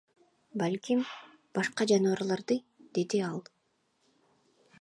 [0.61, 1.03] Балким,
[1.59, 2.57] башка жаныбарларды,—
[2.99, 3.41] деди ал.